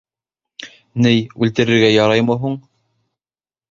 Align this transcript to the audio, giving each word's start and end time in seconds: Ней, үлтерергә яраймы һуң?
Ней, 1.07 1.21
үлтерергә 1.43 1.95
яраймы 2.01 2.43
һуң? 2.47 2.61